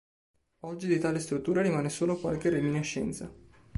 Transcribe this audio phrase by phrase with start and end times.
[0.61, 3.31] Oggi di tale struttura rimane solo qualche reminiscenza.